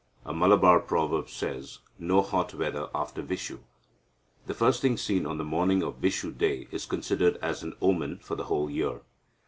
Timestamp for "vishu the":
3.21-4.55